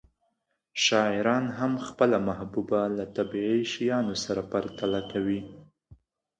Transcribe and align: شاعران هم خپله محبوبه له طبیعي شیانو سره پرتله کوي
شاعران 0.85 1.45
هم 1.57 1.73
خپله 1.87 2.17
محبوبه 2.27 2.81
له 2.97 3.05
طبیعي 3.15 3.61
شیانو 3.73 4.15
سره 4.23 4.41
پرتله 4.51 4.99
کوي 5.11 5.41